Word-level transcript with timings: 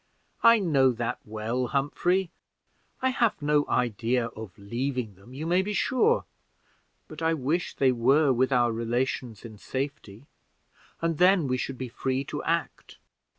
"I 0.41 0.57
know 0.57 0.91
that 0.93 1.19
well, 1.25 1.67
Humphrey 1.67 2.31
I 3.03 3.11
have 3.11 3.39
no 3.39 3.67
idea 3.69 4.29
of 4.29 4.49
leaving 4.57 5.13
them, 5.13 5.31
you 5.35 5.45
may 5.45 5.61
be 5.61 5.73
sure; 5.73 6.25
but 7.07 7.21
I 7.21 7.35
wish 7.35 7.75
they 7.75 7.91
were 7.91 8.33
with 8.33 8.51
our 8.51 8.71
relations 8.71 9.45
in 9.45 9.59
safety, 9.59 10.25
and 11.03 11.19
then 11.19 11.47
we 11.47 11.57
should 11.57 11.77
be 11.77 11.87
free 11.87 12.23
to 12.23 12.41
act." 12.45 12.97